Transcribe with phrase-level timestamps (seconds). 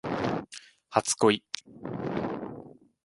[0.89, 1.43] 初恋